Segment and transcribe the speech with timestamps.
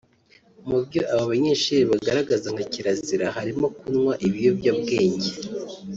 [0.67, 5.29] Mu byo aba banyeshuri bagaragaza nka kirazira harimo kunywa ibiyobya bwenge